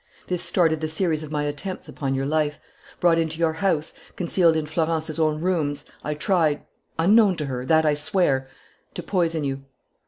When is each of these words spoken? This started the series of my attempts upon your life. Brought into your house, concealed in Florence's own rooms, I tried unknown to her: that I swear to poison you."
This 0.25 0.41
started 0.41 0.81
the 0.81 0.87
series 0.87 1.21
of 1.21 1.29
my 1.31 1.43
attempts 1.43 1.87
upon 1.87 2.15
your 2.15 2.25
life. 2.25 2.57
Brought 2.99 3.19
into 3.19 3.37
your 3.37 3.53
house, 3.53 3.93
concealed 4.15 4.55
in 4.55 4.65
Florence's 4.65 5.19
own 5.19 5.41
rooms, 5.41 5.85
I 6.03 6.15
tried 6.15 6.63
unknown 6.97 7.35
to 7.35 7.45
her: 7.45 7.67
that 7.67 7.85
I 7.85 7.93
swear 7.93 8.49
to 8.95 9.03
poison 9.03 9.43
you." 9.43 9.61